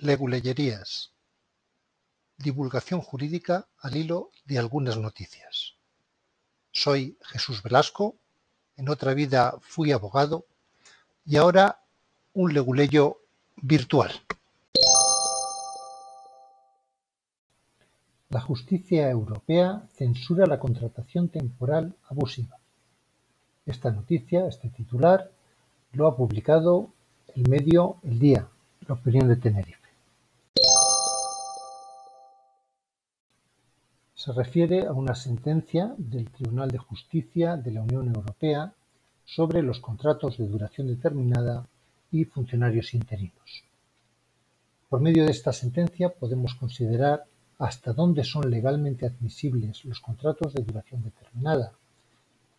Leguleyerías: 0.00 1.12
Divulgación 2.36 3.00
jurídica 3.00 3.66
al 3.80 3.96
hilo 3.96 4.30
de 4.44 4.58
algunas 4.58 4.96
noticias. 4.96 5.74
Soy 6.70 7.18
Jesús 7.22 7.62
Velasco, 7.64 8.16
en 8.76 8.88
otra 8.88 9.12
vida 9.14 9.58
fui 9.60 9.90
abogado 9.90 10.46
y 11.26 11.36
ahora 11.36 11.80
un 12.32 12.54
leguleyo 12.54 13.18
virtual. 13.56 14.12
La 18.28 18.40
justicia 18.40 19.10
europea 19.10 19.88
censura 19.94 20.46
la 20.46 20.60
contratación 20.60 21.28
temporal 21.28 21.96
abusiva. 22.08 22.56
Esta 23.66 23.90
noticia, 23.90 24.46
este 24.46 24.68
titular, 24.68 25.32
lo 25.92 26.06
ha 26.06 26.16
publicado 26.16 26.92
el 27.34 27.48
medio 27.48 27.96
El 28.04 28.20
Día, 28.20 28.48
la 28.86 28.94
opinión 28.94 29.26
de 29.28 29.36
Tenerife. 29.36 29.87
Se 34.18 34.32
refiere 34.32 34.84
a 34.84 34.92
una 34.92 35.14
sentencia 35.14 35.94
del 35.96 36.28
Tribunal 36.28 36.72
de 36.72 36.78
Justicia 36.78 37.56
de 37.56 37.70
la 37.70 37.82
Unión 37.82 38.08
Europea 38.08 38.74
sobre 39.24 39.62
los 39.62 39.78
contratos 39.78 40.38
de 40.38 40.48
duración 40.48 40.88
determinada 40.88 41.68
y 42.10 42.24
funcionarios 42.24 42.94
interinos. 42.94 43.62
Por 44.88 45.00
medio 45.00 45.24
de 45.24 45.30
esta 45.30 45.52
sentencia 45.52 46.12
podemos 46.12 46.56
considerar 46.56 47.26
hasta 47.60 47.92
dónde 47.92 48.24
son 48.24 48.50
legalmente 48.50 49.06
admisibles 49.06 49.84
los 49.84 50.00
contratos 50.00 50.52
de 50.52 50.64
duración 50.64 51.04
determinada, 51.04 51.74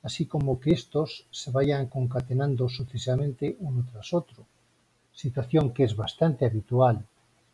así 0.02 0.28
como 0.28 0.62
que 0.62 0.72
estos 0.72 1.28
se 1.30 1.52
vayan 1.52 1.88
concatenando 1.88 2.70
sucesivamente 2.70 3.58
uno 3.59 3.86
tras 3.91 4.14
otro, 4.14 4.45
situación 5.12 5.73
que 5.73 5.84
es 5.84 5.98
bastante 5.98 6.45
habitual 6.45 7.05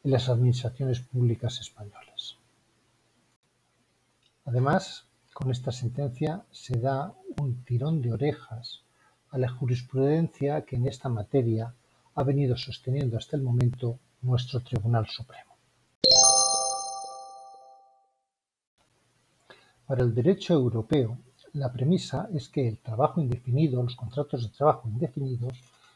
en 0.03 0.11
las 0.11 0.29
administraciones 0.29 0.99
públicas 0.99 1.59
españolas. 1.59 2.37
Además, 4.45 5.07
con 5.33 5.49
esta 5.49 5.71
sentencia 5.71 6.45
se 6.51 6.79
da 6.79 7.13
un 7.41 7.63
tirón 7.65 8.01
de 8.01 8.13
orejas 8.13 8.83
a 9.31 9.39
la 9.39 9.49
jurisprudencia 9.49 10.63
que 10.65 10.75
en 10.75 10.87
esta 10.87 11.09
materia 11.09 11.73
ha 12.13 12.23
venido 12.23 12.55
sosteniendo 12.55 13.17
hasta 13.17 13.35
el 13.35 13.41
momento 13.41 13.99
nuestro 14.21 14.61
Tribunal 14.61 15.07
Supremo. 15.07 15.55
Para 19.87 20.03
el 20.03 20.13
derecho 20.13 20.53
europeo, 20.53 21.17
la 21.53 21.71
premisa 21.71 22.29
es 22.33 22.47
que 22.47 22.67
el 22.67 22.77
trabajo 22.77 23.19
indefinido, 23.19 23.81
los 23.81 23.95
contratos 23.95 24.43
de 24.43 24.55
trabajo 24.55 24.87
indefinidos, 24.87 25.53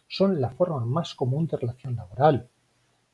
son 0.07 0.41
la 0.41 0.49
forma 0.49 0.83
más 0.85 1.13
común 1.13 1.45
de 1.45 1.57
relación 1.57 1.95
laboral. 1.95 2.49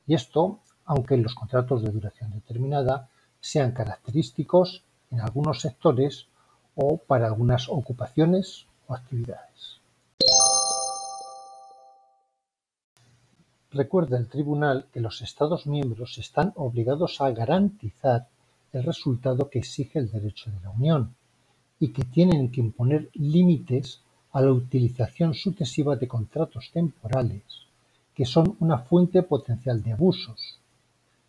Y 0.07 0.13
esto, 0.13 0.61
aunque 0.85 1.17
los 1.17 1.35
contratos 1.35 1.83
de 1.83 1.91
duración 1.91 2.31
determinada 2.31 3.09
sean 3.41 3.73
característicos 3.73 4.84
en 5.11 5.21
algunos 5.21 5.61
sectores 5.61 6.27
o 6.75 6.97
para 6.97 7.27
algunas 7.27 7.69
ocupaciones 7.69 8.65
o 8.87 8.93
actividades. 8.93 9.79
Recuerda 13.71 14.17
el 14.17 14.27
Tribunal 14.27 14.87
que 14.93 15.01
los 15.01 15.21
Estados 15.21 15.67
miembros 15.67 16.17
están 16.17 16.53
obligados 16.55 17.19
a 17.19 17.31
garantizar 17.31 18.27
el 18.71 18.83
resultado 18.83 19.49
que 19.49 19.59
exige 19.59 19.99
el 19.99 20.09
derecho 20.09 20.49
de 20.49 20.61
la 20.61 20.69
Unión 20.69 21.15
y 21.79 21.89
que 21.89 22.05
tienen 22.05 22.51
que 22.51 22.61
imponer 22.61 23.09
límites 23.13 24.01
a 24.31 24.41
la 24.41 24.51
utilización 24.51 25.33
sucesiva 25.33 25.95
de 25.95 26.07
contratos 26.07 26.71
temporales, 26.71 27.43
que 28.13 28.25
son 28.25 28.55
una 28.59 28.79
fuente 28.79 29.23
potencial 29.23 29.83
de 29.83 29.93
abusos, 29.93 30.59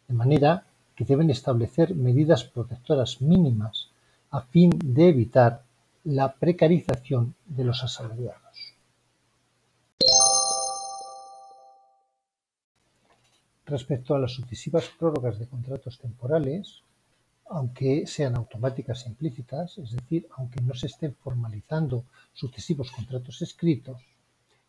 de 0.06 0.14
manera 0.14 0.66
que 0.96 1.04
deben 1.04 1.30
establecer 1.30 1.94
medidas 1.94 2.42
protectoras 2.44 3.20
mínimas 3.20 3.90
a 4.30 4.40
fin 4.40 4.70
de 4.82 5.08
evitar 5.08 5.62
la 6.04 6.32
precarización 6.32 7.34
de 7.44 7.64
los 7.64 7.84
asalariados. 7.84 8.56
Respecto 13.66 14.14
a 14.14 14.20
las 14.20 14.32
sucesivas 14.32 14.84
prórrogas 14.98 15.38
de 15.38 15.48
contratos 15.48 15.98
temporales, 15.98 16.82
aunque 17.48 18.06
sean 18.06 18.36
automáticas 18.36 19.04
e 19.04 19.10
implícitas, 19.10 19.78
es 19.78 19.90
decir, 19.92 20.26
aunque 20.36 20.60
no 20.62 20.74
se 20.74 20.86
estén 20.86 21.14
formalizando 21.14 22.04
sucesivos 22.32 22.90
contratos 22.90 23.42
escritos, 23.42 24.00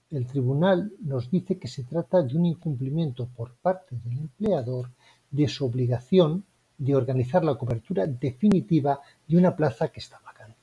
el 0.10 0.26
tribunal 0.26 0.92
nos 1.02 1.30
dice 1.30 1.58
que 1.60 1.68
se 1.68 1.84
trata 1.84 2.22
de 2.22 2.36
un 2.38 2.46
incumplimiento 2.46 3.28
por 3.28 3.54
parte 3.56 3.96
del 4.04 4.18
empleador 4.20 4.90
de 5.32 5.48
su 5.48 5.66
obligación 5.66 6.44
de 6.78 6.96
organizar 6.96 7.44
la 7.44 7.56
cobertura 7.56 8.06
definitiva 8.06 9.00
de 9.28 9.38
una 9.38 9.56
plaza 9.56 9.90
que 9.90 10.00
está 10.00 10.20
vacante. 10.20 10.56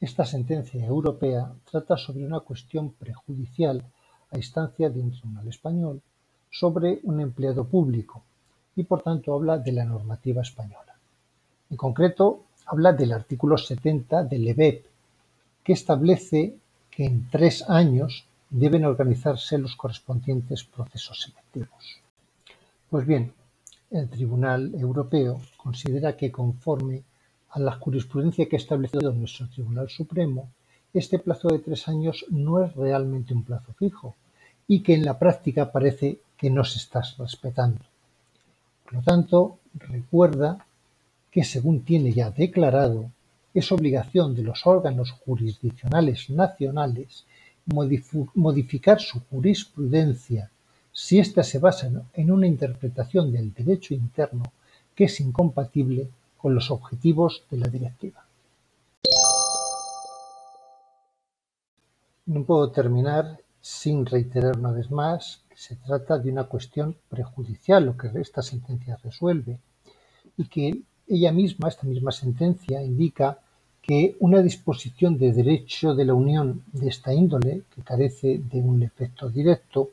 Esta 0.00 0.24
sentencia 0.24 0.84
europea 0.84 1.52
trata 1.70 1.96
sobre 1.96 2.26
una 2.26 2.40
cuestión 2.40 2.90
prejudicial 2.92 3.84
a 4.30 4.36
instancia 4.36 4.90
de 4.90 5.00
un 5.00 5.12
tribunal 5.12 5.46
español 5.46 6.02
sobre 6.50 7.00
un 7.04 7.20
empleado 7.20 7.64
público 7.64 8.22
y 8.74 8.84
por 8.84 9.02
tanto 9.02 9.34
habla 9.34 9.58
de 9.58 9.72
la 9.72 9.84
normativa 9.84 10.42
española. 10.42 10.96
En 11.70 11.76
concreto, 11.76 12.44
habla 12.66 12.92
del 12.92 13.12
artículo 13.12 13.56
70 13.56 14.24
del 14.24 14.48
EBEP, 14.48 14.86
que 15.62 15.72
establece 15.72 16.56
que 16.90 17.04
en 17.04 17.28
tres 17.30 17.68
años 17.68 18.26
deben 18.52 18.84
organizarse 18.84 19.56
los 19.56 19.76
correspondientes 19.76 20.62
procesos 20.64 21.22
selectivos. 21.22 22.00
Pues 22.90 23.06
bien, 23.06 23.32
el 23.90 24.10
Tribunal 24.10 24.74
Europeo 24.74 25.40
considera 25.56 26.16
que 26.18 26.30
conforme 26.30 27.02
a 27.50 27.58
la 27.60 27.72
jurisprudencia 27.72 28.46
que 28.46 28.56
ha 28.56 28.58
establecido 28.58 29.12
nuestro 29.12 29.48
Tribunal 29.48 29.88
Supremo, 29.88 30.50
este 30.92 31.18
plazo 31.18 31.48
de 31.48 31.60
tres 31.60 31.88
años 31.88 32.26
no 32.28 32.62
es 32.62 32.74
realmente 32.74 33.32
un 33.32 33.42
plazo 33.42 33.72
fijo 33.72 34.14
y 34.68 34.80
que 34.80 34.94
en 34.94 35.04
la 35.06 35.18
práctica 35.18 35.72
parece 35.72 36.18
que 36.36 36.50
no 36.50 36.62
se 36.64 36.78
está 36.78 37.02
respetando. 37.18 37.80
Por 38.84 38.94
lo 38.94 39.02
tanto, 39.02 39.58
recuerda 39.74 40.66
que 41.30 41.44
según 41.44 41.84
tiene 41.84 42.12
ya 42.12 42.30
declarado, 42.30 43.10
es 43.54 43.72
obligación 43.72 44.34
de 44.34 44.42
los 44.42 44.66
órganos 44.66 45.12
jurisdiccionales 45.12 46.28
nacionales 46.28 47.24
modificar 47.66 49.00
su 49.00 49.20
jurisprudencia 49.30 50.50
si 50.92 51.18
ésta 51.18 51.42
se 51.42 51.58
basa 51.58 51.90
en 52.12 52.30
una 52.30 52.46
interpretación 52.46 53.32
del 53.32 53.52
derecho 53.52 53.94
interno 53.94 54.44
que 54.94 55.04
es 55.04 55.20
incompatible 55.20 56.08
con 56.36 56.54
los 56.54 56.70
objetivos 56.70 57.44
de 57.50 57.56
la 57.56 57.68
directiva. 57.68 58.24
No 62.26 62.44
puedo 62.44 62.70
terminar 62.70 63.38
sin 63.60 64.06
reiterar 64.06 64.58
una 64.58 64.72
vez 64.72 64.90
más 64.90 65.40
que 65.48 65.56
se 65.56 65.76
trata 65.76 66.18
de 66.18 66.30
una 66.30 66.44
cuestión 66.44 66.96
prejudicial 67.08 67.86
lo 67.86 67.96
que 67.96 68.10
esta 68.20 68.42
sentencia 68.42 68.98
resuelve 69.02 69.58
y 70.36 70.46
que 70.46 70.82
ella 71.08 71.32
misma, 71.32 71.68
esta 71.68 71.86
misma 71.86 72.10
sentencia, 72.12 72.82
indica 72.82 73.38
que 73.82 74.16
una 74.20 74.40
disposición 74.40 75.18
de 75.18 75.32
derecho 75.32 75.94
de 75.94 76.04
la 76.04 76.14
Unión 76.14 76.62
de 76.72 76.88
esta 76.88 77.12
índole, 77.12 77.62
que 77.74 77.82
carece 77.82 78.38
de 78.38 78.60
un 78.60 78.82
efecto 78.82 79.28
directo, 79.28 79.90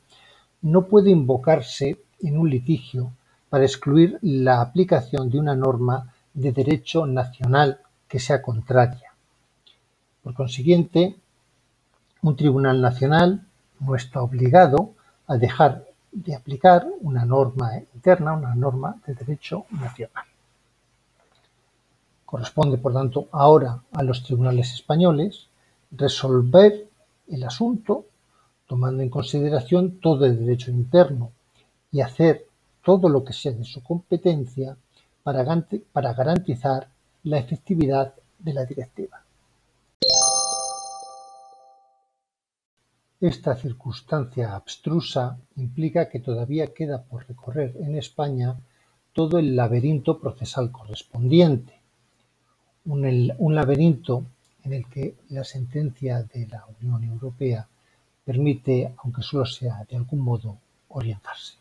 no 0.62 0.86
puede 0.86 1.10
invocarse 1.10 1.98
en 2.22 2.38
un 2.38 2.50
litigio 2.50 3.12
para 3.50 3.66
excluir 3.66 4.20
la 4.22 4.62
aplicación 4.62 5.30
de 5.30 5.40
una 5.40 5.56
norma 5.56 6.14
de 6.34 6.52
derecho 6.52 7.08
nacional 7.08 7.80
que 8.08 8.20
sea 8.20 8.42
contraria. 8.42 9.12
Por 10.22 10.36
consiguiente, 10.36 11.16
un 12.22 12.36
tribunal 12.36 12.80
nacional 12.82 13.46
no 13.80 13.96
está 13.96 14.22
obligado 14.22 14.94
a 15.26 15.38
dejar 15.38 15.86
de 16.12 16.36
aplicar 16.36 16.88
una 17.02 17.26
norma 17.26 17.72
interna, 17.96 18.34
una 18.34 18.54
norma 18.54 18.96
de 19.06 19.14
derecho 19.14 19.66
nacional. 19.72 20.29
Corresponde, 22.30 22.78
por 22.78 22.94
tanto, 22.94 23.28
ahora 23.32 23.82
a 23.92 24.04
los 24.04 24.22
tribunales 24.22 24.72
españoles 24.76 25.48
resolver 25.90 26.88
el 27.28 27.44
asunto 27.44 28.06
tomando 28.68 29.02
en 29.02 29.10
consideración 29.10 30.00
todo 30.00 30.28
el 30.28 30.38
derecho 30.38 30.70
interno 30.70 31.32
y 31.92 32.02
hacer 32.02 32.46
todo 32.84 33.10
lo 33.10 33.24
que 33.24 33.34
sea 33.34 33.54
de 33.54 33.64
su 33.64 33.82
competencia 33.82 34.78
para, 35.24 35.44
garantizar 36.14 36.88
la 37.24 37.40
efectividad 37.40 38.14
de 38.38 38.54
la 38.54 38.64
directiva. 38.64 39.24
Esta 43.20 43.56
circunstancia 43.56 44.56
abstrusa 44.56 45.40
implica 45.56 46.10
que 46.10 46.20
todavía 46.20 46.76
queda 46.76 47.02
por 47.02 47.28
recorrer 47.28 47.76
en 47.80 47.96
España 47.98 48.56
todo 49.14 49.40
el 49.40 49.56
laberinto 49.56 50.20
procesal 50.20 50.72
correspondiente, 50.72 51.79
un, 52.90 53.56
laberinto 53.56 54.26
en 54.64 54.74
el 54.74 54.86
que 54.88 55.16
la 55.30 55.44
sentencia 55.44 56.24
de 56.24 56.48
la 56.48 56.66
Unión 56.82 57.04
Europea 57.04 57.68
permite, 58.26 58.96
aunque 59.04 59.22
solo 59.22 59.46
sea 59.46 59.86
de 59.90 59.98
algún 59.98 60.20
modo, 60.20 60.58
orientarse. 60.90 61.54